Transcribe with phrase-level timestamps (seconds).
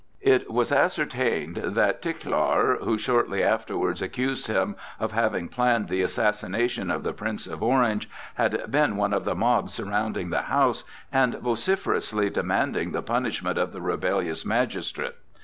[0.23, 6.89] It was ascertained that Tichelaar, who shortly afterwards accused him of having planned the assassination
[6.89, 11.35] of the Prince of Orange, had been one of the mob surrounding the house and
[11.35, 15.13] vociferously demanding the punishment of the rebellious magistrate.